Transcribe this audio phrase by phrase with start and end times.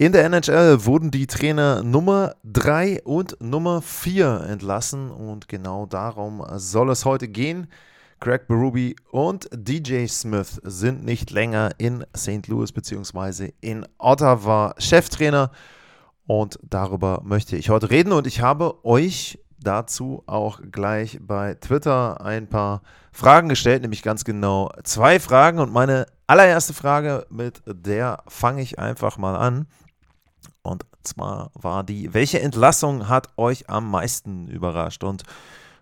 [0.00, 6.42] In der NHL wurden die Trainer Nummer 3 und Nummer 4 entlassen und genau darum
[6.54, 7.66] soll es heute gehen.
[8.18, 12.46] Craig Berube und DJ Smith sind nicht länger in St.
[12.46, 13.52] Louis bzw.
[13.60, 15.50] in Ottawa Cheftrainer
[16.26, 22.24] und darüber möchte ich heute reden und ich habe euch dazu auch gleich bei Twitter
[22.24, 22.80] ein paar
[23.12, 25.58] Fragen gestellt, nämlich ganz genau zwei Fragen.
[25.58, 29.66] Und meine allererste Frage, mit der fange ich einfach mal an.
[31.02, 35.04] Zwar war die, welche Entlassung hat euch am meisten überrascht?
[35.04, 35.24] Und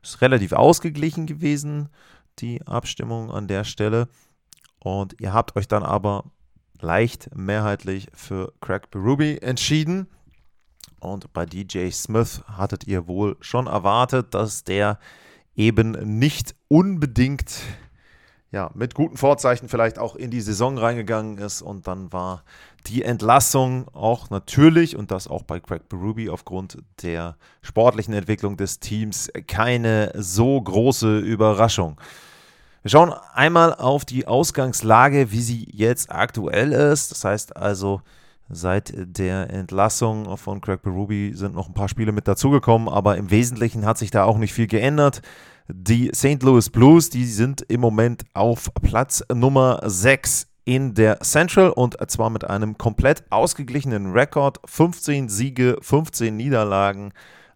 [0.02, 1.88] es ist relativ ausgeglichen gewesen,
[2.38, 4.08] die Abstimmung an der Stelle.
[4.78, 6.24] Und ihr habt euch dann aber
[6.80, 10.08] leicht mehrheitlich für Craig Berube entschieden.
[11.00, 14.98] Und bei DJ Smith hattet ihr wohl schon erwartet, dass der
[15.54, 17.60] eben nicht unbedingt
[18.50, 21.62] ja, mit guten Vorzeichen vielleicht auch in die Saison reingegangen ist.
[21.62, 22.44] Und dann war
[22.86, 28.80] die Entlassung auch natürlich, und das auch bei Craig Berube aufgrund der sportlichen Entwicklung des
[28.80, 32.00] Teams, keine so große Überraschung.
[32.82, 37.10] Wir schauen einmal auf die Ausgangslage, wie sie jetzt aktuell ist.
[37.10, 38.00] Das heißt also,
[38.50, 43.30] Seit der Entlassung von Craig Berube sind noch ein paar Spiele mit dazugekommen, aber im
[43.30, 45.20] Wesentlichen hat sich da auch nicht viel geändert.
[45.68, 46.42] Die St.
[46.42, 52.28] Louis Blues, die sind im Moment auf Platz Nummer 6 in der Central und zwar
[52.28, 54.60] mit einem komplett ausgeglichenen Rekord.
[54.66, 57.14] 15 Siege, 15 Niederlagen,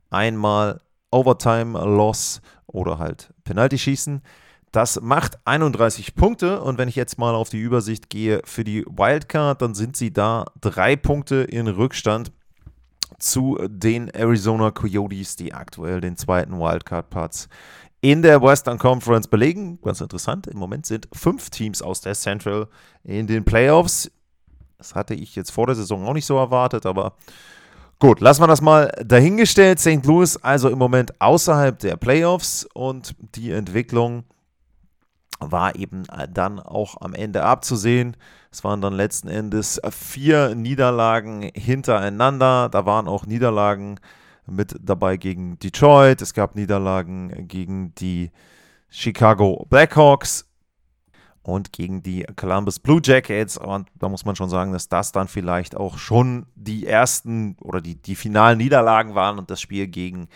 [0.09, 4.23] einmal Overtime-Loss oder halt Penalty-Schießen.
[4.71, 8.83] Das macht 31 Punkte und wenn ich jetzt mal auf die Übersicht gehe für die
[8.87, 12.33] Wildcard, dann sind sie da drei Punkte in Rückstand
[13.19, 17.51] zu den Arizona Coyotes, die aktuell den zweiten Wildcard-Platz
[18.03, 19.81] in der Western Conference belegen.
[19.81, 22.69] Ganz interessant, im Moment sind fünf Teams aus der Central
[23.05, 24.11] in den Playoffs.
[24.77, 27.15] Das hatte ich jetzt vor der Saison auch nicht so erwartet, aber
[28.01, 29.79] gut, lassen wir das mal dahingestellt.
[29.79, 30.05] St.
[30.05, 34.25] Louis also im Moment außerhalb der Playoffs und die Entwicklung
[35.39, 36.03] war eben
[36.33, 38.17] dann auch am Ende abzusehen.
[38.51, 42.69] Es waren dann letzten Endes vier Niederlagen hintereinander.
[42.69, 43.99] Da waren auch Niederlagen
[44.47, 46.23] mit dabei gegen Detroit.
[46.23, 48.31] Es gab Niederlagen gegen die
[48.89, 50.49] Chicago Blackhawks
[51.43, 53.57] und gegen die Columbus Blue Jackets.
[53.57, 57.81] Und da muss man schon sagen, dass das dann vielleicht auch schon die ersten oder
[57.81, 60.29] die, die finalen Niederlagen waren und das Spiel gegen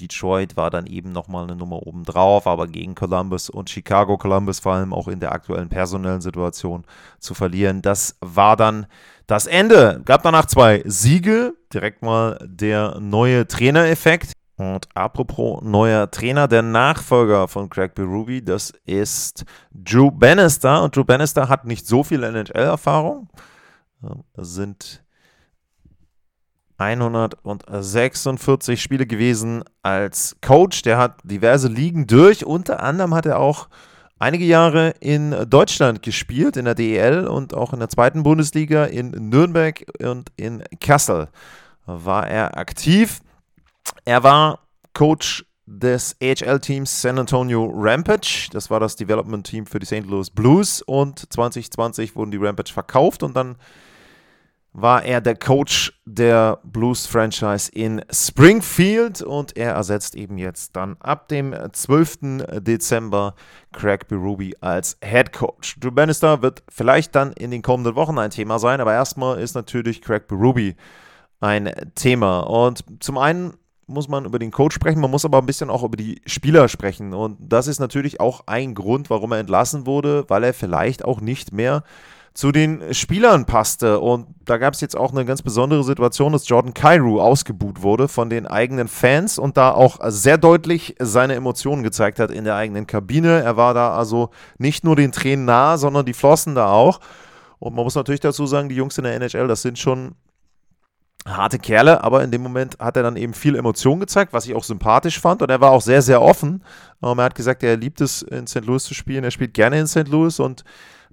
[0.00, 4.60] Detroit war dann eben nochmal eine Nummer oben drauf, aber gegen Columbus und Chicago Columbus
[4.60, 6.84] vor allem auch in der aktuellen personellen Situation
[7.18, 8.86] zu verlieren, das war dann
[9.26, 10.00] das Ende.
[10.04, 14.32] Gab danach zwei Siege, direkt mal der neue Trainereffekt.
[14.56, 20.82] Und apropos neuer Trainer, der Nachfolger von Craig Berube, das ist Drew Bannister.
[20.82, 23.28] Und Drew Bannister hat nicht so viel NHL-Erfahrung,
[24.36, 25.04] sind
[26.78, 30.82] 146 Spiele gewesen als Coach.
[30.82, 32.46] Der hat diverse Ligen durch.
[32.46, 33.68] Unter anderem hat er auch
[34.18, 39.10] einige Jahre in Deutschland gespielt, in der DEL und auch in der zweiten Bundesliga in
[39.10, 41.28] Nürnberg und in Kassel
[41.86, 43.20] war er aktiv.
[44.04, 44.60] Er war
[44.94, 48.48] Coach des AHL-Teams San Antonio Rampage.
[48.52, 50.06] Das war das Development-Team für die St.
[50.06, 53.56] Louis Blues und 2020 wurden die Rampage verkauft und dann
[54.80, 61.28] war er der Coach der Blues-Franchise in Springfield und er ersetzt eben jetzt dann ab
[61.28, 62.18] dem 12.
[62.60, 63.34] Dezember
[63.72, 65.78] Craig Berube als Head Coach.
[65.80, 69.54] Drew Bannister wird vielleicht dann in den kommenden Wochen ein Thema sein, aber erstmal ist
[69.54, 70.74] natürlich Craig Berube
[71.40, 72.40] ein Thema.
[72.40, 73.54] Und zum einen
[73.86, 76.68] muss man über den Coach sprechen, man muss aber ein bisschen auch über die Spieler
[76.68, 77.14] sprechen.
[77.14, 81.20] Und das ist natürlich auch ein Grund, warum er entlassen wurde, weil er vielleicht auch
[81.20, 81.82] nicht mehr
[82.38, 83.98] zu den Spielern passte.
[83.98, 88.06] Und da gab es jetzt auch eine ganz besondere Situation, dass Jordan Cairo ausgebuht wurde
[88.06, 92.54] von den eigenen Fans und da auch sehr deutlich seine Emotionen gezeigt hat in der
[92.54, 93.42] eigenen Kabine.
[93.42, 97.00] Er war da also nicht nur den Tränen nah, sondern die flossen da auch.
[97.58, 100.14] Und man muss natürlich dazu sagen, die Jungs in der NHL, das sind schon
[101.26, 104.54] harte Kerle, aber in dem Moment hat er dann eben viel Emotion gezeigt, was ich
[104.54, 105.42] auch sympathisch fand.
[105.42, 106.62] Und er war auch sehr, sehr offen.
[107.02, 108.64] Ähm, er hat gesagt, er liebt es, in St.
[108.64, 109.24] Louis zu spielen.
[109.24, 110.06] Er spielt gerne in St.
[110.06, 110.62] Louis und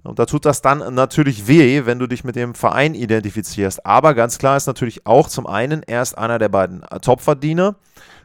[0.06, 3.84] Und da tut das dann natürlich weh, wenn du dich mit dem Verein identifizierst.
[3.84, 7.76] Aber ganz klar ist natürlich auch zum einen, er ist einer der beiden Topverdiener,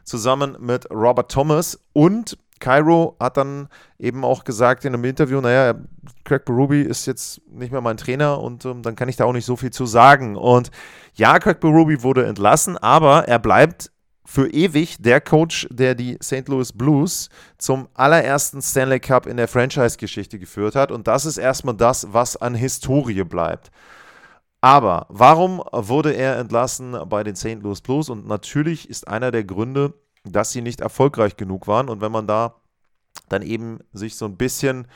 [0.04, 3.68] zusammen mit Robert Thomas und Cairo hat dann
[3.98, 5.74] eben auch gesagt in einem Interview, naja,
[6.24, 9.32] Craig Berube ist jetzt nicht mehr mein Trainer und ähm, dann kann ich da auch
[9.32, 10.36] nicht so viel zu sagen.
[10.36, 10.70] Und
[11.14, 13.90] ja, Craig Berube wurde entlassen, aber er bleibt
[14.32, 16.48] für ewig der Coach, der die St.
[16.48, 20.90] Louis Blues zum allerersten Stanley Cup in der Franchise-Geschichte geführt hat.
[20.90, 23.70] Und das ist erstmal das, was an Historie bleibt.
[24.62, 27.62] Aber warum wurde er entlassen bei den St.
[27.62, 28.08] Louis Blues?
[28.08, 29.92] Und natürlich ist einer der Gründe,
[30.24, 31.90] dass sie nicht erfolgreich genug waren.
[31.90, 32.54] Und wenn man da
[33.28, 34.86] dann eben sich so ein bisschen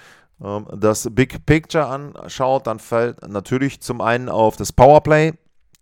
[0.42, 5.34] ähm, das Big Picture anschaut, dann fällt natürlich zum einen auf das Powerplay.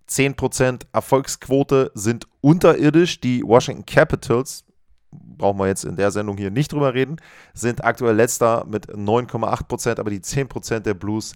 [0.08, 3.20] 10% Erfolgsquote sind unterirdisch.
[3.20, 4.64] Die Washington Capitals,
[5.10, 7.16] brauchen wir jetzt in der Sendung hier nicht drüber reden,
[7.52, 11.34] sind aktuell letzter mit 9,8%, aber die 10% der Blues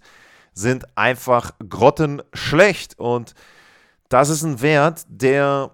[0.52, 2.98] sind einfach grottenschlecht.
[2.98, 3.34] Und
[4.08, 5.70] das ist ein Wert, der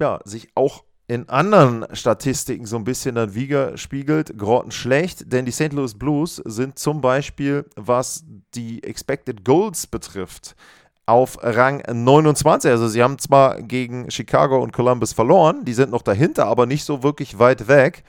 [0.00, 5.72] ja, sich auch in anderen Statistiken so ein bisschen dann widerspiegelt, grottenschlecht, denn die St.
[5.72, 10.54] Louis Blues sind zum Beispiel, was die Expected Goals betrifft,
[11.08, 12.70] auf Rang 29.
[12.70, 16.84] Also sie haben zwar gegen Chicago und Columbus verloren, die sind noch dahinter, aber nicht
[16.84, 18.04] so wirklich weit weg.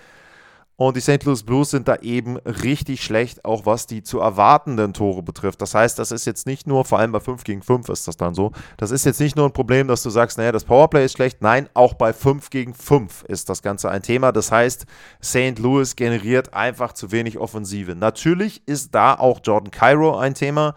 [0.76, 1.26] Und die St.
[1.26, 5.62] Louis Blues sind da eben richtig schlecht, auch was die zu erwartenden Tore betrifft.
[5.62, 8.16] Das heißt, das ist jetzt nicht nur, vor allem bei 5 gegen 5 ist das
[8.16, 11.04] dann so, das ist jetzt nicht nur ein Problem, dass du sagst, naja, das Powerplay
[11.04, 11.42] ist schlecht.
[11.42, 14.32] Nein, auch bei 5 gegen 5 ist das Ganze ein Thema.
[14.32, 14.86] Das heißt,
[15.22, 15.60] St.
[15.60, 17.94] Louis generiert einfach zu wenig Offensive.
[17.96, 20.76] Natürlich ist da auch Jordan Cairo ein Thema.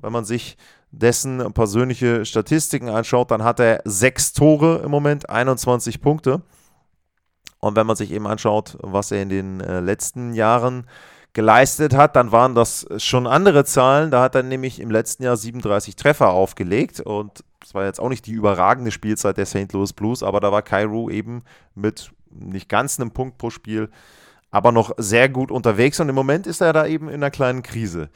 [0.00, 0.56] Wenn man sich
[0.90, 6.42] dessen persönliche Statistiken anschaut, dann hat er sechs Tore im Moment, 21 Punkte.
[7.60, 10.86] Und wenn man sich eben anschaut, was er in den äh, letzten Jahren
[11.32, 14.10] geleistet hat, dann waren das schon andere Zahlen.
[14.10, 18.08] Da hat er nämlich im letzten Jahr 37 Treffer aufgelegt und das war jetzt auch
[18.08, 19.72] nicht die überragende Spielzeit der St.
[19.72, 21.42] Louis Blues, aber da war Cairo eben
[21.74, 23.90] mit nicht ganz einem Punkt pro Spiel,
[24.50, 27.62] aber noch sehr gut unterwegs und im Moment ist er da eben in einer kleinen
[27.62, 28.10] Krise.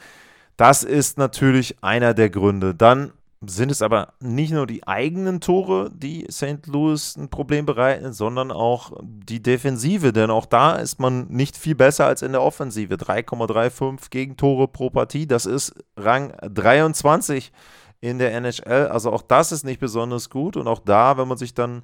[0.57, 2.75] Das ist natürlich einer der Gründe.
[2.75, 3.13] Dann
[3.45, 6.67] sind es aber nicht nur die eigenen Tore, die St.
[6.67, 10.13] Louis ein Problem bereiten, sondern auch die Defensive.
[10.13, 12.95] Denn auch da ist man nicht viel besser als in der Offensive.
[12.95, 17.53] 3,35 Gegentore pro Partie, das ist Rang 23
[18.01, 18.89] in der NHL.
[18.89, 20.57] Also auch das ist nicht besonders gut.
[20.57, 21.83] Und auch da, wenn man sich dann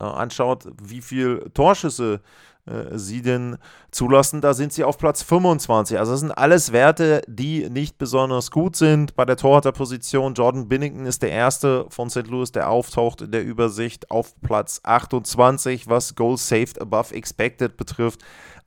[0.00, 2.20] äh, anschaut, wie viel Torschüsse
[2.66, 3.58] äh, sie denn
[3.90, 5.98] zulassen, da sind sie auf Platz 25.
[5.98, 9.14] Also das sind alles Werte, die nicht besonders gut sind.
[9.14, 12.26] Bei der Torhüterposition, Jordan Binnington ist der erste von St.
[12.26, 18.22] Louis, der auftaucht in der Übersicht auf Platz 28, was Goals saved above expected betrifft.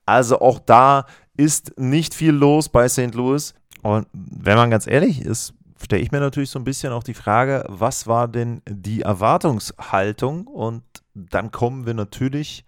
[0.06, 1.06] Also auch da
[1.36, 3.14] ist nicht viel los bei St.
[3.14, 3.54] Louis.
[3.82, 7.14] Und wenn man ganz ehrlich ist, stelle ich mir natürlich so ein bisschen auch die
[7.14, 10.46] Frage, was war denn die Erwartungshaltung?
[10.46, 10.82] Und
[11.14, 12.64] dann kommen wir natürlich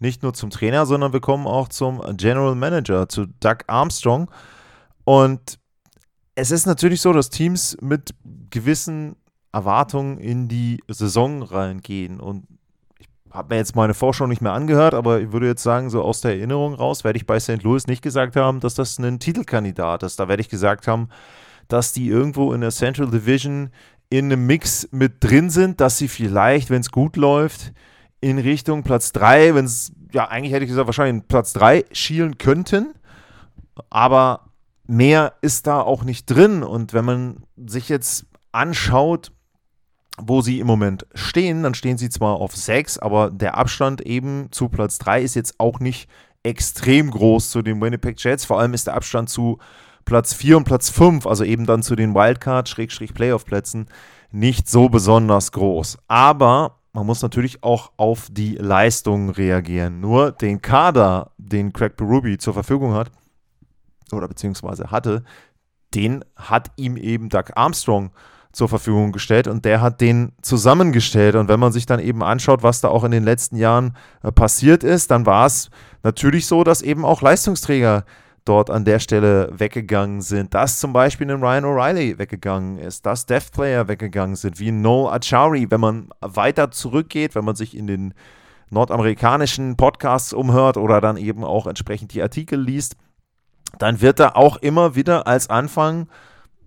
[0.00, 4.30] nicht nur zum Trainer, sondern wir kommen auch zum General Manager, zu Doug Armstrong.
[5.04, 5.58] Und
[6.34, 8.14] es ist natürlich so, dass Teams mit
[8.50, 9.16] gewissen
[9.52, 12.20] Erwartungen in die Saison reingehen.
[12.20, 12.46] Und
[12.98, 16.02] ich habe mir jetzt meine Vorschau nicht mehr angehört, aber ich würde jetzt sagen, so
[16.02, 17.62] aus der Erinnerung raus, werde ich bei St.
[17.62, 20.18] Louis nicht gesagt haben, dass das ein Titelkandidat ist.
[20.18, 21.08] Da werde ich gesagt haben,
[21.68, 23.70] dass die irgendwo in der Central Division
[24.08, 27.72] in einem Mix mit drin sind, dass sie vielleicht, wenn es gut läuft,
[28.20, 32.38] in Richtung Platz 3, wenn es, ja, eigentlich hätte ich gesagt, wahrscheinlich Platz 3 schielen
[32.38, 32.94] könnten.
[33.88, 34.50] Aber
[34.86, 36.62] mehr ist da auch nicht drin.
[36.62, 39.32] Und wenn man sich jetzt anschaut,
[40.18, 44.48] wo sie im Moment stehen, dann stehen sie zwar auf 6, aber der Abstand eben
[44.50, 46.10] zu Platz 3 ist jetzt auch nicht
[46.42, 48.44] extrem groß zu den Winnipeg Jets.
[48.44, 49.58] Vor allem ist der Abstand zu
[50.04, 53.86] Platz 4 und Platz 5, also eben dann zu den Wildcard-Playoff-Plätzen,
[54.30, 55.98] nicht so besonders groß.
[56.08, 60.00] Aber man muss natürlich auch auf die Leistung reagieren.
[60.00, 63.10] Nur den Kader, den Craig Berube zur Verfügung hat,
[64.12, 65.22] oder beziehungsweise hatte,
[65.94, 68.10] den hat ihm eben Doug Armstrong
[68.52, 71.36] zur Verfügung gestellt und der hat den zusammengestellt.
[71.36, 74.32] Und wenn man sich dann eben anschaut, was da auch in den letzten Jahren äh,
[74.32, 75.70] passiert ist, dann war es
[76.02, 78.04] natürlich so, dass eben auch Leistungsträger
[78.44, 83.26] dort an der Stelle weggegangen sind, dass zum Beispiel ein Ryan O'Reilly weggegangen ist, dass
[83.26, 87.86] Death Player weggegangen sind, wie Noel Achari, wenn man weiter zurückgeht, wenn man sich in
[87.86, 88.14] den
[88.70, 92.96] nordamerikanischen Podcasts umhört oder dann eben auch entsprechend die Artikel liest,
[93.78, 96.08] dann wird da auch immer wieder als Anfang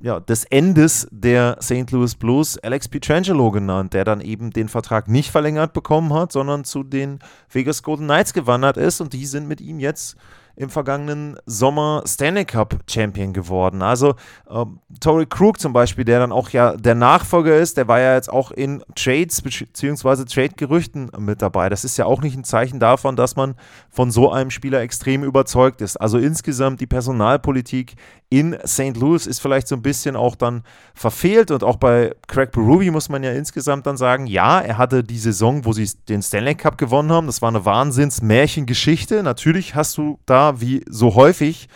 [0.03, 1.89] ja, des Endes der St.
[1.91, 6.65] Louis Blues Alex Pietrangelo genannt, der dann eben den Vertrag nicht verlängert bekommen hat, sondern
[6.65, 10.17] zu den Vegas Golden Knights gewandert ist und die sind mit ihm jetzt
[10.55, 13.81] im vergangenen Sommer Stanley Cup Champion geworden.
[13.81, 14.15] Also
[14.49, 14.65] äh,
[14.99, 18.31] Tory Krug zum Beispiel, der dann auch ja der Nachfolger ist, der war ja jetzt
[18.31, 20.25] auch in Trades bzw.
[20.25, 21.69] Trade-Gerüchten mit dabei.
[21.69, 23.55] Das ist ja auch nicht ein Zeichen davon, dass man
[23.89, 25.97] von so einem Spieler extrem überzeugt ist.
[25.97, 27.95] Also insgesamt die Personalpolitik
[28.33, 28.97] in St.
[28.97, 30.63] Louis ist vielleicht so ein bisschen auch dann
[30.95, 35.03] verfehlt und auch bei Craig Berube muss man ja insgesamt dann sagen, ja, er hatte
[35.03, 39.21] die Saison, wo sie den Stanley Cup gewonnen haben, das war eine Wahnsinns-Märchengeschichte.
[39.21, 41.69] Natürlich hast du da wie so häufig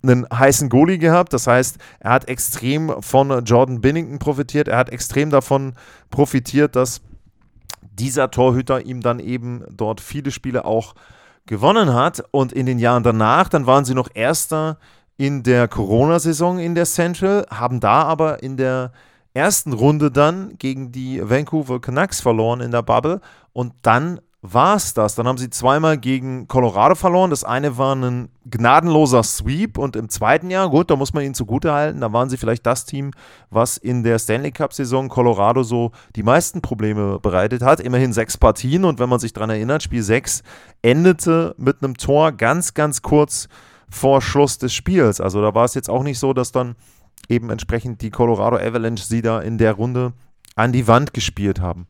[0.00, 1.32] einen heißen Goalie gehabt.
[1.32, 4.68] Das heißt, er hat extrem von Jordan Binnington profitiert.
[4.68, 5.74] Er hat extrem davon
[6.12, 7.00] profitiert, dass
[7.98, 10.94] dieser Torhüter ihm dann eben dort viele Spiele auch
[11.46, 12.22] gewonnen hat.
[12.30, 14.78] Und in den Jahren danach, dann waren sie noch Erster
[15.20, 18.90] in der Corona-Saison in der Central, haben da aber in der
[19.34, 23.20] ersten Runde dann gegen die Vancouver Canucks verloren in der Bubble
[23.52, 25.16] und dann war es das.
[25.16, 27.28] Dann haben sie zweimal gegen Colorado verloren.
[27.28, 31.34] Das eine war ein gnadenloser Sweep und im zweiten Jahr, gut, da muss man ihnen
[31.34, 33.10] zugutehalten, da waren sie vielleicht das Team,
[33.50, 37.80] was in der Stanley Cup-Saison Colorado so die meisten Probleme bereitet hat.
[37.80, 40.42] Immerhin sechs Partien und wenn man sich daran erinnert, Spiel 6
[40.80, 43.50] endete mit einem Tor ganz, ganz kurz
[43.90, 45.20] vor Schluss des Spiels.
[45.20, 46.76] Also da war es jetzt auch nicht so, dass dann
[47.28, 50.12] eben entsprechend die Colorado Avalanche sie da in der Runde
[50.56, 51.86] an die Wand gespielt haben.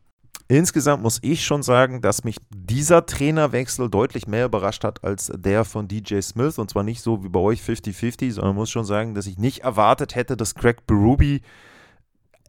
[0.47, 5.63] Insgesamt muss ich schon sagen, dass mich dieser Trainerwechsel deutlich mehr überrascht hat als der
[5.63, 6.57] von DJ Smith.
[6.57, 9.59] Und zwar nicht so wie bei euch 50-50, sondern muss schon sagen, dass ich nicht
[9.59, 11.39] erwartet hätte, dass Craig Berube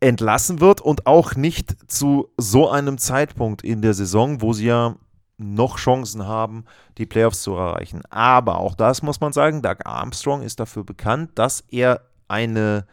[0.00, 4.96] entlassen wird und auch nicht zu so einem Zeitpunkt in der Saison, wo sie ja
[5.38, 6.64] noch Chancen haben,
[6.98, 8.02] die Playoffs zu erreichen.
[8.10, 12.86] Aber auch das muss man sagen, Doug Armstrong ist dafür bekannt, dass er eine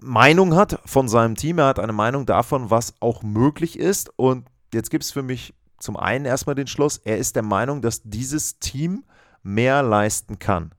[0.00, 1.58] Meinung hat von seinem Team.
[1.58, 4.12] Er hat eine Meinung davon, was auch möglich ist.
[4.16, 7.80] Und jetzt gibt es für mich zum einen erstmal den Schluss, er ist der Meinung,
[7.80, 9.04] dass dieses Team
[9.42, 10.72] mehr leisten kann.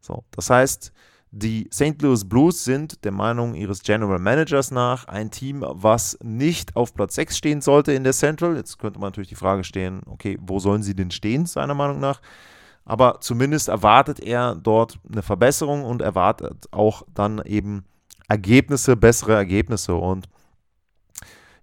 [0.00, 0.92] So, das heißt,
[1.38, 2.00] die St.
[2.00, 7.14] Louis Blues sind der Meinung ihres General Managers nach ein Team, was nicht auf Platz
[7.16, 8.56] 6 stehen sollte in der Central.
[8.56, 12.00] Jetzt könnte man natürlich die Frage stellen, okay, wo sollen sie denn stehen, seiner Meinung
[12.00, 12.20] nach?
[12.86, 17.84] Aber zumindest erwartet er dort eine Verbesserung und erwartet auch dann eben
[18.28, 19.94] Ergebnisse, bessere Ergebnisse.
[19.94, 20.28] Und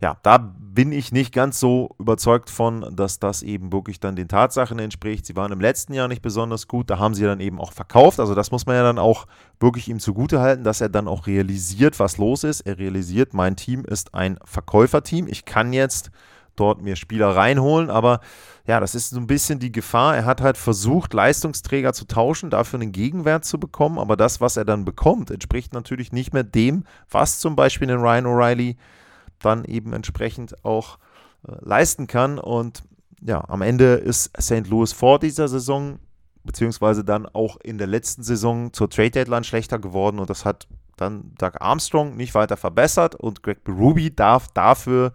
[0.04, 4.28] ja, da bin ich nicht ganz so überzeugt von, dass das eben wirklich dann den
[4.28, 5.26] Tatsachen entspricht.
[5.26, 8.20] Sie waren im letzten Jahr nicht besonders gut, da haben sie dann eben auch verkauft.
[8.20, 9.28] Also das muss man ja dann auch
[9.62, 12.62] wirklich ihm zugutehalten, dass er dann auch realisiert, was los ist.
[12.62, 15.28] Er realisiert, mein Team ist ein Verkäuferteam.
[15.30, 16.12] Ich kann jetzt
[16.58, 18.20] dort mir Spieler reinholen, aber
[18.68, 20.18] ja, das ist so ein bisschen die Gefahr.
[20.18, 24.58] Er hat halt versucht, Leistungsträger zu tauschen, dafür einen Gegenwert zu bekommen, aber das, was
[24.58, 28.76] er dann bekommt, entspricht natürlich nicht mehr dem, was zum Beispiel den Ryan O'Reilly
[29.46, 30.98] dann eben entsprechend auch
[31.48, 32.40] äh, leisten kann.
[32.40, 32.84] Und
[33.22, 34.68] ja, am Ende ist St.
[34.68, 36.00] Louis vor dieser Saison,
[36.44, 40.68] beziehungsweise dann auch in der letzten Saison zur Trade Deadline schlechter geworden und das hat
[40.98, 45.14] dann Doug Armstrong nicht weiter verbessert und Greg Berube darf dafür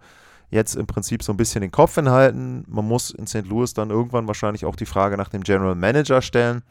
[0.49, 2.65] jetzt im Prinzip so ein bisschen den Kopf hinhalten.
[2.67, 3.45] Man muss in St.
[3.45, 6.63] Louis dann irgendwann wahrscheinlich auch die Frage nach dem General Manager stellen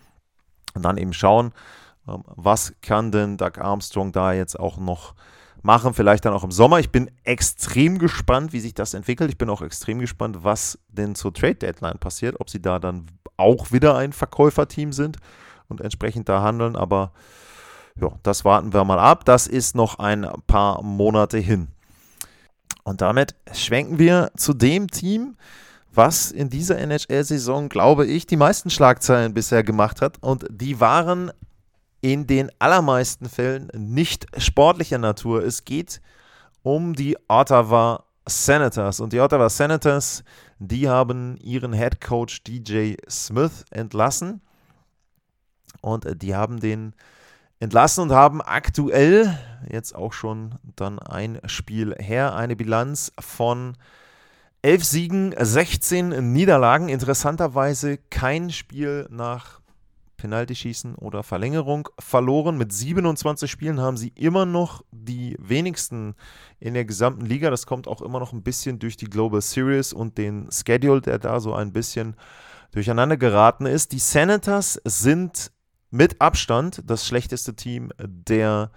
[0.74, 1.52] und dann eben schauen,
[2.08, 5.14] ähm, was kann denn Doug Armstrong da jetzt auch noch
[5.62, 6.78] machen, vielleicht dann auch im Sommer.
[6.78, 9.30] Ich bin extrem gespannt, wie sich das entwickelt.
[9.30, 13.06] Ich bin auch extrem gespannt, was denn zur Trade Deadline passiert, ob sie da dann
[13.36, 15.16] auch wieder ein Verkäuferteam sind
[15.68, 17.12] und entsprechend da handeln, aber
[18.00, 19.24] ja, das warten wir mal ab.
[19.24, 21.68] Das ist noch ein paar Monate hin.
[22.84, 25.36] Und damit schwenken wir zu dem Team,
[25.92, 30.18] was in dieser NHL-Saison, glaube ich, die meisten Schlagzeilen bisher gemacht hat.
[30.20, 31.32] Und die waren
[32.00, 35.42] in den allermeisten Fällen nicht sportlicher Natur.
[35.44, 36.00] Es geht
[36.62, 39.00] um die Ottawa Senators.
[39.00, 40.22] Und die Ottawa Senators,
[40.58, 44.40] die haben ihren Head Coach DJ Smith entlassen.
[45.80, 46.94] Und die haben den
[47.60, 49.38] entlassen und haben aktuell
[49.68, 53.76] jetzt auch schon dann ein Spiel her, eine Bilanz von
[54.62, 56.88] 11 Siegen, 16 Niederlagen.
[56.88, 59.60] Interessanterweise kein Spiel nach
[60.18, 62.58] Penaltyschießen oder Verlängerung verloren.
[62.58, 66.14] Mit 27 Spielen haben sie immer noch die wenigsten
[66.60, 67.48] in der gesamten Liga.
[67.48, 71.18] Das kommt auch immer noch ein bisschen durch die Global Series und den Schedule, der
[71.18, 72.16] da so ein bisschen
[72.72, 73.92] durcheinander geraten ist.
[73.92, 75.50] Die Senators sind
[75.90, 78.70] mit Abstand das schlechteste Team der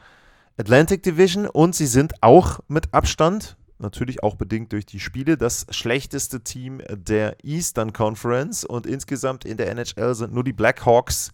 [0.57, 5.65] Atlantic Division und sie sind auch mit Abstand, natürlich auch bedingt durch die Spiele, das
[5.69, 11.31] schlechteste Team der Eastern Conference und insgesamt in der NHL sind nur die Blackhawks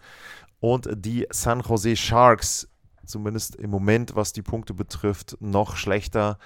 [0.60, 2.68] und die San Jose Sharks,
[3.06, 6.38] zumindest im Moment, was die Punkte betrifft, noch schlechter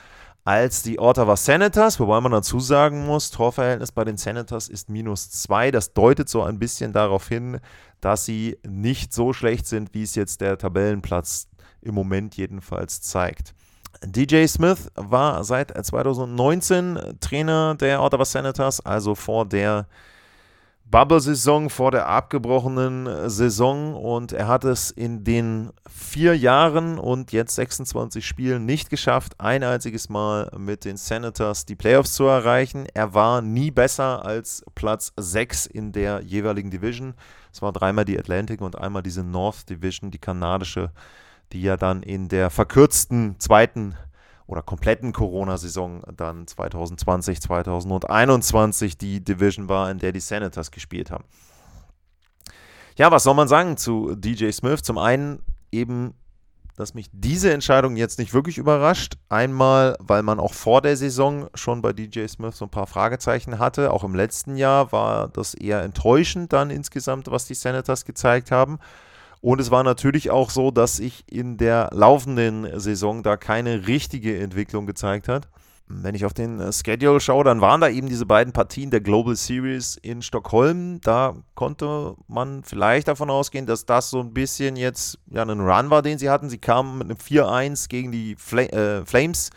[0.44, 5.30] als die Ottawa Senators, wobei man dazu sagen muss, Torverhältnis bei den Senators ist minus
[5.30, 5.70] zwei.
[5.70, 7.60] Das deutet so ein bisschen darauf hin,
[8.00, 11.48] dass sie nicht so schlecht sind, wie es jetzt der Tabellenplatz
[11.82, 13.54] im Moment jedenfalls zeigt.
[14.04, 19.88] DJ Smith war seit 2019 Trainer der Ottawa Senators, also vor der
[20.92, 27.56] Bubble-Saison vor der abgebrochenen Saison und er hat es in den vier Jahren und jetzt
[27.56, 32.88] 26 Spielen nicht geschafft, ein einziges Mal mit den Senators die Playoffs zu erreichen.
[32.94, 37.14] Er war nie besser als Platz 6 in der jeweiligen Division.
[37.54, 40.92] Es war dreimal die Atlantic und einmal diese North Division, die kanadische,
[41.54, 43.96] die ja dann in der verkürzten zweiten
[44.48, 51.24] oder kompletten Corona-Saison dann 2020, 2021 die Division war, in der die Senators gespielt haben.
[52.98, 54.84] Ja, was soll man sagen zu DJ Smith?
[54.84, 55.42] Zum einen
[55.72, 56.14] eben,
[56.76, 59.16] dass mich diese Entscheidung jetzt nicht wirklich überrascht.
[59.30, 63.60] Einmal, weil man auch vor der Saison schon bei DJ Smith so ein paar Fragezeichen
[63.60, 63.92] hatte.
[63.92, 68.80] Auch im letzten Jahr war das eher enttäuschend dann insgesamt, was die Senators gezeigt haben.
[69.42, 74.40] Und es war natürlich auch so, dass sich in der laufenden Saison da keine richtige
[74.40, 75.50] Entwicklung gezeigt hat.
[75.88, 79.02] Wenn ich auf den äh, Schedule schaue, dann waren da eben diese beiden Partien der
[79.02, 81.02] Global Series in Stockholm.
[81.02, 85.90] Da konnte man vielleicht davon ausgehen, dass das so ein bisschen jetzt ja, ein Run
[85.90, 86.50] war, den sie hatten.
[86.50, 89.50] Sie kamen mit einem 4-1 gegen die Fl äh, Flames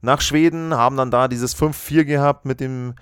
[0.00, 2.94] nach Schweden, haben dann da dieses 5-4 gehabt mit dem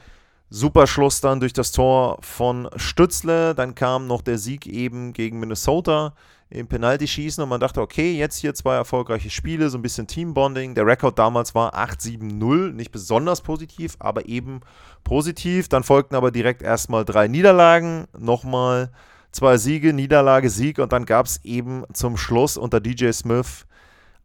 [0.49, 3.55] Superschluss dann durch das Tor von Stützle.
[3.55, 6.15] Dann kam noch der Sieg eben gegen Minnesota
[6.49, 10.77] im Penalty-Schießen und man dachte, okay, jetzt hier zwei erfolgreiche Spiele, so ein bisschen Teambonding.
[10.77, 14.61] Der Rekord damals war 8-7-0, nicht besonders positiv, aber eben
[15.03, 15.69] positiv.
[15.69, 18.93] Dann folgten aber direkt erstmal drei Niederlagen, nochmal
[19.33, 23.67] zwei Siege, Niederlage, Sieg und dann gab es eben zum Schluss unter DJ Smith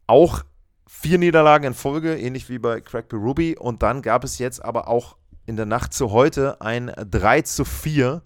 [0.06, 0.44] auch
[0.86, 3.56] vier Niederlagen in Folge, ähnlich wie bei Craig Ruby.
[3.58, 7.64] Und dann gab es jetzt aber auch in der Nacht zu heute ein 3 zu
[7.64, 8.22] 4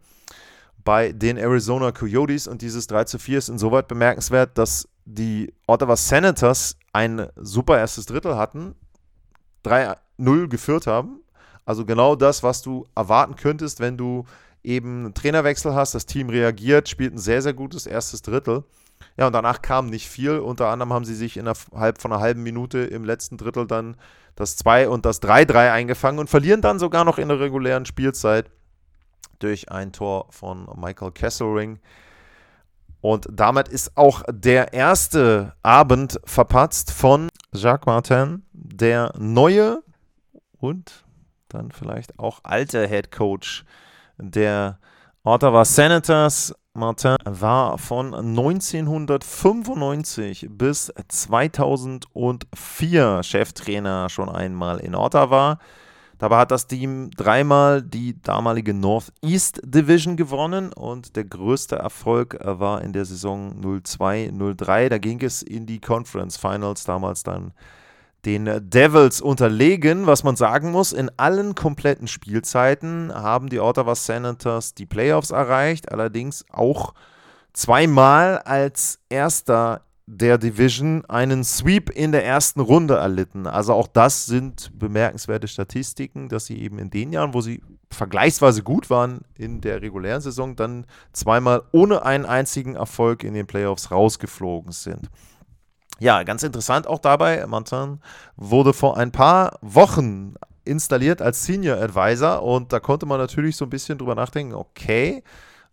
[0.84, 5.96] bei den Arizona Coyotes und dieses 3 zu 4 ist insoweit bemerkenswert, dass die Ottawa
[5.96, 8.74] Senators ein super erstes Drittel hatten,
[9.64, 11.20] 3-0 geführt haben.
[11.64, 14.24] Also genau das, was du erwarten könntest, wenn du
[14.62, 15.94] eben einen Trainerwechsel hast.
[15.94, 18.64] Das Team reagiert, spielt ein sehr, sehr gutes erstes Drittel.
[19.16, 20.38] Ja, und danach kam nicht viel.
[20.38, 23.96] Unter anderem haben sie sich innerhalb von einer halben Minute im letzten Drittel dann
[24.34, 28.50] das 2 und das 3-3 eingefangen und verlieren dann sogar noch in der regulären Spielzeit
[29.38, 31.78] durch ein Tor von Michael Kesselring.
[33.00, 39.82] Und damit ist auch der erste Abend verpatzt von Jacques Martin, der neue
[40.58, 41.04] und
[41.48, 43.64] dann vielleicht auch alte Head Coach
[44.18, 44.78] der
[45.22, 46.54] Ottawa Senators.
[46.76, 55.58] Martin war von 1995 bis 2004 Cheftrainer schon einmal in Ottawa.
[56.18, 62.82] Dabei hat das Team dreimal die damalige Northeast Division gewonnen und der größte Erfolg war
[62.82, 64.88] in der Saison 02-03.
[64.88, 67.52] Da ging es in die Conference Finals, damals dann
[68.26, 70.06] den Devils unterlegen.
[70.06, 75.92] Was man sagen muss, in allen kompletten Spielzeiten haben die Ottawa Senators die Playoffs erreicht,
[75.92, 76.92] allerdings auch
[77.52, 83.46] zweimal als erster der Division einen Sweep in der ersten Runde erlitten.
[83.46, 88.62] Also auch das sind bemerkenswerte Statistiken, dass sie eben in den Jahren, wo sie vergleichsweise
[88.62, 93.90] gut waren in der regulären Saison, dann zweimal ohne einen einzigen Erfolg in den Playoffs
[93.90, 95.08] rausgeflogen sind.
[95.98, 98.00] Ja, ganz interessant auch dabei, Martin
[98.36, 103.64] wurde vor ein paar Wochen installiert als Senior Advisor und da konnte man natürlich so
[103.64, 105.22] ein bisschen drüber nachdenken, okay,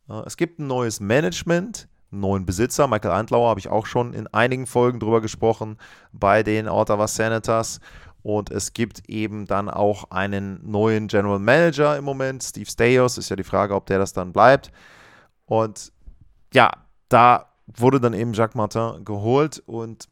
[0.10, 4.14] äh, es gibt ein neues Management, einen neuen Besitzer, Michael Antlauer habe ich auch schon
[4.14, 5.78] in einigen Folgen drüber gesprochen
[6.14, 7.80] bei den Ottawa Senators.
[8.22, 13.28] Und es gibt eben dann auch einen neuen General Manager im Moment, Steve Stayos, ist
[13.28, 14.72] ja die Frage, ob der das dann bleibt.
[15.46, 15.92] Und
[16.54, 16.72] ja,
[17.10, 20.08] da wurde dann eben Jacques Martin geholt und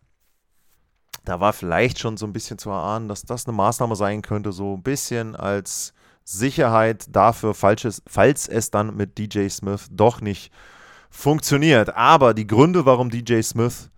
[1.25, 4.51] da war vielleicht schon so ein bisschen zu erahnen, dass das eine Maßnahme sein könnte,
[4.51, 10.51] so ein bisschen als Sicherheit dafür, falls es dann mit DJ Smith doch nicht
[11.10, 11.95] funktioniert.
[11.95, 13.89] Aber die Gründe, warum DJ Smith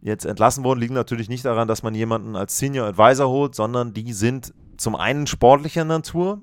[0.00, 3.92] jetzt entlassen wurden, liegen natürlich nicht daran, dass man jemanden als Senior Advisor holt, sondern
[3.92, 6.42] die sind zum einen sportlicher Natur.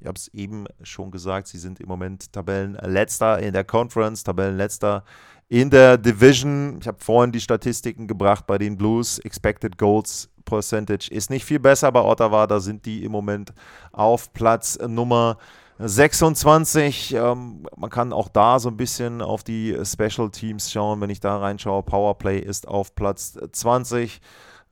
[0.00, 5.04] Ich habe es eben schon gesagt, sie sind im Moment Tabellenletzter in der Conference, Tabellenletzter
[5.48, 11.10] in der Division, ich habe vorhin die Statistiken gebracht bei den Blues, Expected Goals Percentage
[11.10, 13.52] ist nicht viel besser bei Ottawa, da sind die im Moment
[13.92, 15.38] auf Platz Nummer
[15.78, 17.14] 26.
[17.14, 21.20] Ähm, man kann auch da so ein bisschen auf die Special Teams schauen, wenn ich
[21.20, 21.82] da reinschaue.
[21.82, 24.20] Powerplay ist auf Platz 20.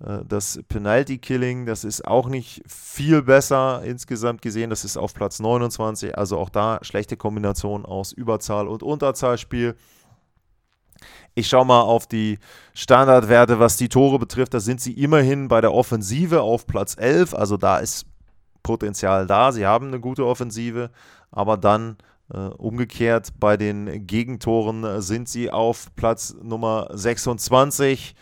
[0.00, 4.70] Äh, das Penalty Killing, das ist auch nicht viel besser insgesamt gesehen.
[4.70, 6.16] Das ist auf Platz 29.
[6.16, 9.76] Also auch da schlechte Kombination aus Überzahl und Unterzahlspiel.
[11.36, 12.38] Ich schaue mal auf die
[12.74, 14.54] Standardwerte, was die Tore betrifft.
[14.54, 17.34] Da sind sie immerhin bei der Offensive auf Platz 11.
[17.34, 18.06] Also da ist
[18.62, 19.50] Potenzial da.
[19.50, 20.90] Sie haben eine gute Offensive.
[21.32, 21.96] Aber dann
[22.32, 28.14] äh, umgekehrt bei den Gegentoren sind sie auf Platz Nummer 26.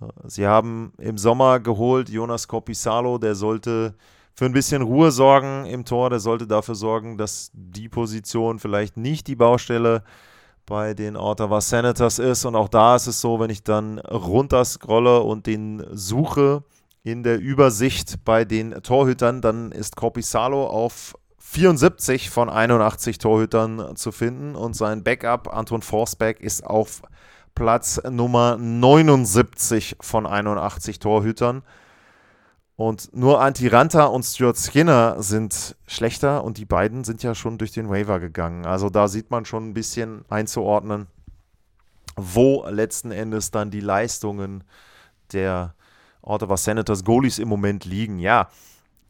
[0.00, 3.94] Äh, sie haben im Sommer geholt Jonas Kopisalo, der sollte
[4.34, 8.98] für ein bisschen Ruhe sorgen im Tor, der sollte dafür sorgen, dass die Position vielleicht
[8.98, 10.31] nicht die Baustelle ist
[10.66, 12.44] bei den Ottawa Senators ist.
[12.44, 16.64] Und auch da ist es so, wenn ich dann runter scrolle und den suche
[17.02, 24.12] in der Übersicht bei den Torhütern, dann ist Corpisalo auf 74 von 81 Torhütern zu
[24.12, 27.02] finden und sein Backup Anton Forsberg ist auf
[27.54, 31.62] Platz Nummer 79 von 81 Torhütern.
[32.76, 37.72] Und nur Antiranta und Stuart Skinner sind schlechter und die beiden sind ja schon durch
[37.72, 38.66] den Waiver gegangen.
[38.66, 41.06] Also da sieht man schon ein bisschen einzuordnen,
[42.16, 44.64] wo letzten Endes dann die Leistungen
[45.32, 45.74] der
[46.22, 48.18] Ottawa Senators Goalies im Moment liegen.
[48.18, 48.48] Ja,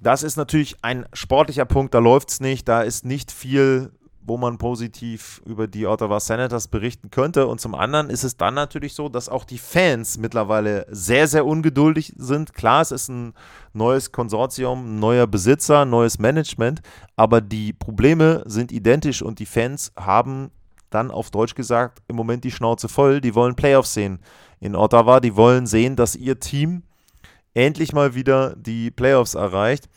[0.00, 3.92] das ist natürlich ein sportlicher Punkt, da läuft es nicht, da ist nicht viel
[4.24, 7.46] wo man positiv über die Ottawa Senators berichten könnte.
[7.46, 11.44] Und zum anderen ist es dann natürlich so, dass auch die Fans mittlerweile sehr, sehr
[11.44, 12.54] ungeduldig sind.
[12.54, 13.34] Klar, es ist ein
[13.72, 16.82] neues Konsortium, ein neuer Besitzer, neues Management,
[17.16, 20.50] aber die Probleme sind identisch und die Fans haben
[20.90, 23.20] dann auf Deutsch gesagt im Moment die Schnauze voll.
[23.20, 24.20] Die wollen Playoffs sehen
[24.60, 25.20] in Ottawa.
[25.20, 26.82] Die wollen sehen, dass ihr Team
[27.54, 29.88] endlich mal wieder die Playoffs erreicht.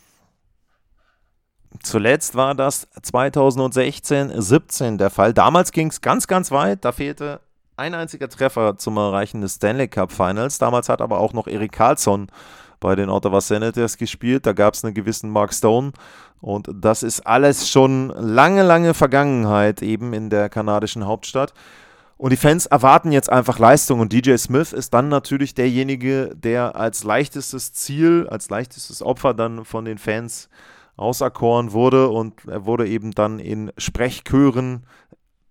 [1.83, 5.33] Zuletzt war das 2016, 17 der Fall.
[5.33, 6.85] Damals ging es ganz, ganz weit.
[6.85, 7.39] Da fehlte
[7.77, 10.59] ein einziger Treffer zum Erreichen des Stanley Cup Finals.
[10.59, 12.27] Damals hat aber auch noch Erik Karlsson
[12.79, 14.45] bei den Ottawa Senators gespielt.
[14.45, 15.91] Da gab es einen gewissen Mark Stone.
[16.41, 21.53] Und das ist alles schon lange, lange Vergangenheit eben in der kanadischen Hauptstadt.
[22.17, 23.99] Und die Fans erwarten jetzt einfach Leistung.
[23.99, 29.65] Und DJ Smith ist dann natürlich derjenige, der als leichtestes Ziel, als leichtestes Opfer dann
[29.65, 30.49] von den Fans
[30.97, 34.85] auserkoren wurde und er wurde eben dann in Sprechchören,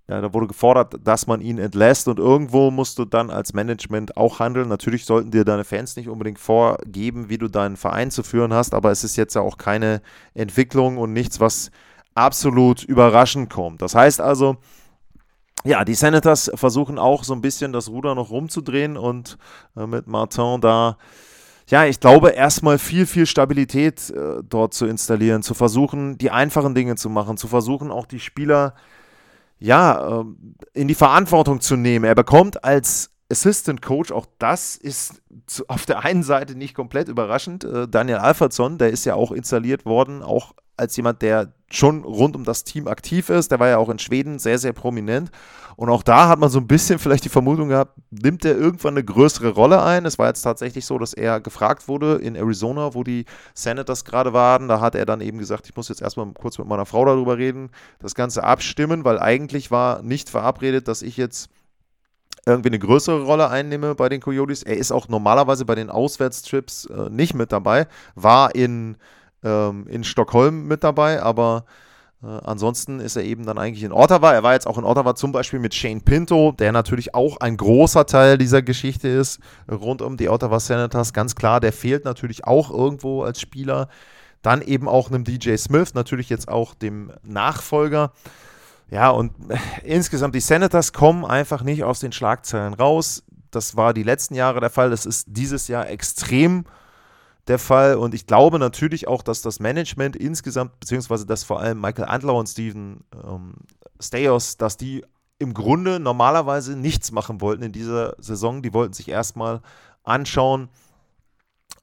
[0.08, 4.16] ja, da wurde gefordert, dass man ihn entlässt und irgendwo musst du dann als Management
[4.18, 4.68] auch handeln.
[4.68, 8.74] Natürlich sollten dir deine Fans nicht unbedingt vorgeben, wie du deinen Verein zu führen hast,
[8.74, 10.02] aber es ist jetzt ja auch keine
[10.34, 11.70] Entwicklung und nichts, was
[12.14, 13.80] absolut überraschend kommt.
[13.80, 14.56] Das heißt also,
[15.64, 19.38] ja, die Senators versuchen auch so ein bisschen das Ruder noch rumzudrehen und
[19.76, 20.98] äh, mit Martin da
[21.66, 26.74] ja, ich glaube, erstmal viel, viel Stabilität äh, dort zu installieren, zu versuchen, die einfachen
[26.74, 28.74] Dinge zu machen, zu versuchen, auch die Spieler
[29.58, 30.24] ja, äh,
[30.74, 32.04] in die Verantwortung zu nehmen.
[32.04, 35.22] Er bekommt als Assistant Coach, auch das ist
[35.68, 37.64] auf der einen Seite nicht komplett überraschend.
[37.64, 42.36] Äh, Daniel Alfredson, der ist ja auch installiert worden, auch als jemand, der schon rund
[42.36, 43.50] um das Team aktiv ist.
[43.50, 45.30] Der war ja auch in Schweden sehr, sehr prominent.
[45.76, 48.94] Und auch da hat man so ein bisschen vielleicht die Vermutung gehabt, nimmt er irgendwann
[48.94, 50.04] eine größere Rolle ein?
[50.04, 54.32] Es war jetzt tatsächlich so, dass er gefragt wurde in Arizona, wo die Senators gerade
[54.32, 54.68] waren.
[54.68, 57.38] Da hat er dann eben gesagt, ich muss jetzt erstmal kurz mit meiner Frau darüber
[57.38, 61.50] reden, das Ganze abstimmen, weil eigentlich war nicht verabredet, dass ich jetzt
[62.46, 64.62] irgendwie eine größere Rolle einnehme bei den Coyotes.
[64.62, 68.96] Er ist auch normalerweise bei den Auswärtstrips äh, nicht mit dabei, war in,
[69.42, 71.64] ähm, in Stockholm mit dabei, aber
[72.22, 74.32] äh, ansonsten ist er eben dann eigentlich in Ottawa.
[74.32, 77.56] Er war jetzt auch in Ottawa zum Beispiel mit Shane Pinto, der natürlich auch ein
[77.56, 81.12] großer Teil dieser Geschichte ist, rund um die Ottawa Senators.
[81.12, 83.88] Ganz klar, der fehlt natürlich auch irgendwo als Spieler.
[84.42, 88.12] Dann eben auch einem DJ Smith, natürlich jetzt auch dem Nachfolger.
[88.90, 89.32] Ja, und
[89.82, 93.24] insgesamt, die Senators kommen einfach nicht aus den Schlagzeilen raus.
[93.50, 94.90] Das war die letzten Jahre der Fall.
[94.90, 96.64] Das ist dieses Jahr extrem
[97.46, 97.96] der Fall.
[97.96, 102.34] Und ich glaube natürlich auch, dass das Management insgesamt, beziehungsweise dass vor allem Michael Antler
[102.34, 103.54] und Steven ähm,
[104.00, 105.04] Stayos, dass die
[105.38, 108.62] im Grunde normalerweise nichts machen wollten in dieser Saison.
[108.62, 109.60] Die wollten sich erstmal
[110.04, 110.68] anschauen,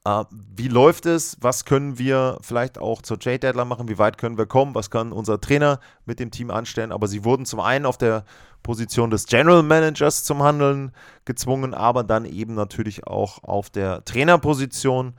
[0.04, 0.24] äh,
[0.56, 4.38] wie läuft es, was können wir vielleicht auch zur Trade Deadline machen, wie weit können
[4.38, 6.92] wir kommen, was kann unser Trainer mit dem Team anstellen.
[6.92, 8.24] Aber sie wurden zum einen auf der
[8.62, 10.92] Position des General Managers zum Handeln
[11.24, 15.14] gezwungen, aber dann eben natürlich auch auf der Trainerposition.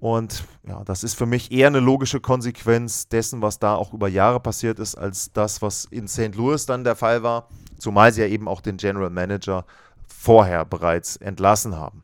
[0.00, 4.08] Und ja, das ist für mich eher eine logische Konsequenz dessen, was da auch über
[4.08, 6.34] Jahre passiert ist, als das, was in St.
[6.34, 7.48] Louis dann der Fall war,
[7.78, 9.64] zumal sie ja eben auch den General Manager
[10.06, 12.02] vorher bereits entlassen haben.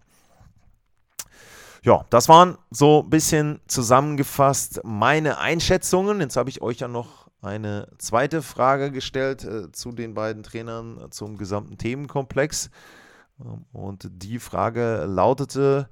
[1.82, 6.20] Ja, das waren so ein bisschen zusammengefasst meine Einschätzungen.
[6.20, 11.06] Jetzt habe ich euch ja noch eine zweite Frage gestellt äh, zu den beiden Trainern
[11.10, 12.70] zum gesamten Themenkomplex.
[13.40, 15.88] Ähm, und die Frage lautete,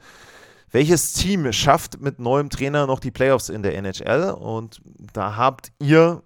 [0.70, 4.33] welches Team schafft mit neuem Trainer noch die Playoffs in der NHL?
[4.33, 4.83] Und
[5.14, 6.22] da habt ihr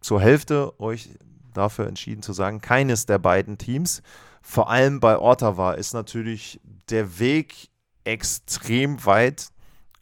[0.00, 1.08] zur Hälfte euch
[1.54, 4.02] dafür entschieden zu sagen, keines der beiden Teams.
[4.42, 6.60] Vor allem bei Ottawa ist natürlich
[6.90, 7.70] der Weg
[8.04, 9.50] extrem weit.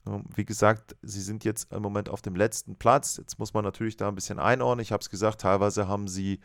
[0.06, 3.16] Ähm, wie gesagt, sie sind jetzt im Moment auf dem letzten Platz.
[3.16, 4.82] Jetzt muss man natürlich da ein bisschen einordnen.
[4.82, 6.40] Ich habe es gesagt, teilweise haben sie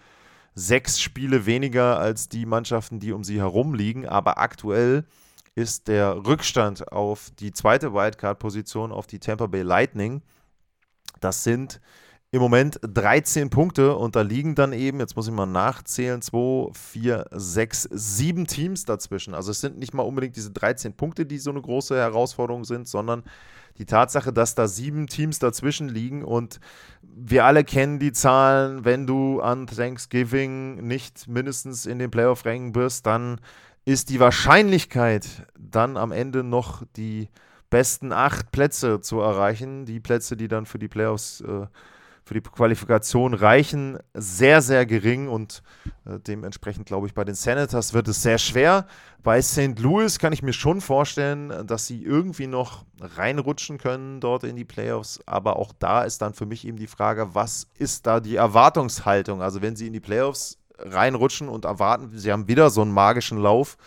[0.54, 4.08] sechs Spiele weniger als die Mannschaften, die um sie herum liegen.
[4.08, 5.06] Aber aktuell
[5.54, 10.22] ist der Rückstand auf die zweite Wildcard-Position, auf die Tampa Bay Lightning.
[11.22, 11.80] Das sind
[12.36, 16.74] im Moment 13 Punkte und da liegen dann eben, jetzt muss ich mal nachzählen, 2,
[16.74, 19.34] 4, 6, 7 Teams dazwischen.
[19.34, 22.90] Also es sind nicht mal unbedingt diese 13 Punkte, die so eine große Herausforderung sind,
[22.90, 23.24] sondern
[23.78, 26.60] die Tatsache, dass da sieben Teams dazwischen liegen und
[27.02, 33.06] wir alle kennen die Zahlen, wenn du an Thanksgiving nicht mindestens in den Playoff-Rängen bist,
[33.06, 33.40] dann
[33.86, 37.30] ist die Wahrscheinlichkeit, dann am Ende noch die
[37.70, 41.68] besten acht Plätze zu erreichen, die Plätze, die dann für die Playoffs äh,
[42.26, 45.62] für die Qualifikation reichen, sehr, sehr gering und
[46.06, 48.88] äh, dementsprechend glaube ich, bei den Senators wird es sehr schwer.
[49.22, 49.78] Bei St.
[49.78, 54.66] Louis kann ich mir schon vorstellen, dass sie irgendwie noch reinrutschen können dort in die
[54.66, 58.38] Playoffs, aber auch da ist dann für mich eben die Frage, was ist da die
[58.38, 59.44] Erwartungshaltung?
[59.44, 63.38] Also wenn sie in die Playoffs reinrutschen und erwarten, sie haben wieder so einen magischen
[63.38, 63.78] Lauf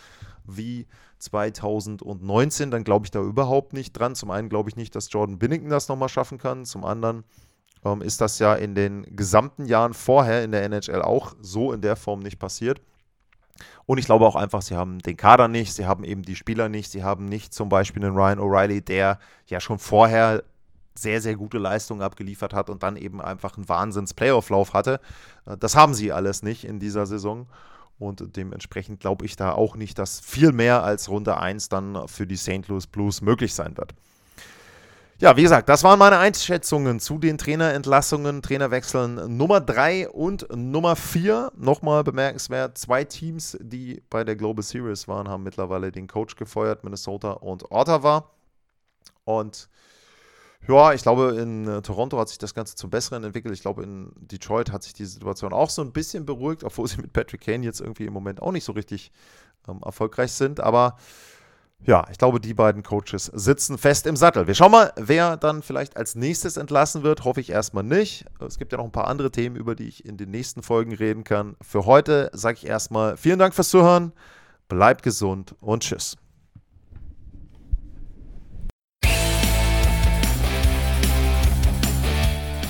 [0.46, 0.86] wie
[1.18, 4.14] 2019, dann glaube ich da überhaupt nicht dran.
[4.14, 6.64] Zum einen glaube ich nicht, dass Jordan Binnington das nochmal schaffen kann.
[6.64, 7.24] Zum anderen
[7.84, 11.80] ähm, ist das ja in den gesamten Jahren vorher in der NHL auch so in
[11.80, 12.80] der Form nicht passiert.
[13.86, 16.68] Und ich glaube auch einfach, sie haben den Kader nicht, sie haben eben die Spieler
[16.68, 20.44] nicht, sie haben nicht zum Beispiel einen Ryan O'Reilly, der ja schon vorher
[20.94, 25.00] sehr, sehr gute Leistungen abgeliefert hat und dann eben einfach einen Wahnsinns-Playoff-Lauf hatte.
[25.46, 27.46] Äh, das haben sie alles nicht in dieser Saison.
[27.98, 32.26] Und dementsprechend glaube ich da auch nicht, dass viel mehr als Runde 1 dann für
[32.26, 32.68] die St.
[32.68, 33.94] Louis Blues möglich sein wird.
[35.20, 40.94] Ja, wie gesagt, das waren meine Einschätzungen zu den Trainerentlassungen, Trainerwechseln Nummer 3 und Nummer
[40.94, 41.50] 4.
[41.56, 46.84] Nochmal bemerkenswert, zwei Teams, die bei der Global Series waren, haben mittlerweile den Coach gefeuert,
[46.84, 48.30] Minnesota und Ottawa.
[49.24, 49.68] Und
[50.68, 53.52] ja, ich glaube, in äh, Toronto hat sich das Ganze zum Besseren entwickelt.
[53.52, 56.98] Ich glaube, in Detroit hat sich die Situation auch so ein bisschen beruhigt, obwohl sie
[56.98, 59.10] mit Patrick Kane jetzt irgendwie im Moment auch nicht so richtig
[59.66, 60.60] ähm, erfolgreich sind.
[60.60, 60.96] Aber
[61.84, 64.46] ja, ich glaube, die beiden Coaches sitzen fest im Sattel.
[64.46, 67.24] Wir schauen mal, wer dann vielleicht als nächstes entlassen wird.
[67.24, 68.24] Hoffe ich erstmal nicht.
[68.46, 70.92] Es gibt ja noch ein paar andere Themen, über die ich in den nächsten Folgen
[70.92, 71.56] reden kann.
[71.62, 74.12] Für heute sage ich erstmal vielen Dank fürs Zuhören.
[74.68, 76.16] Bleibt gesund und tschüss.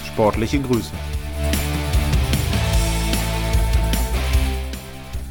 [0.06, 0.92] Sportliche Grüße.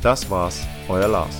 [0.02, 1.36] Das war's, euer Lars.